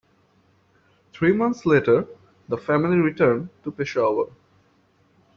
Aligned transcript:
Three 1.13 1.31
months 1.31 1.63
later, 1.63 2.07
the 2.49 2.57
family 2.57 2.97
returned 2.97 3.49
to 3.63 3.69
Peshawar. 3.71 4.29